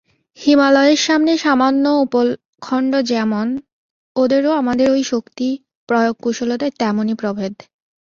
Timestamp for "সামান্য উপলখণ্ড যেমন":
1.37-3.47